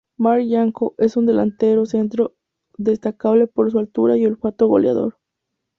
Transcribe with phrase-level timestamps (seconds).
[0.17, 2.33] Marc Janko es un delantero centro
[2.75, 5.19] destacable por su altura y olfato goleador.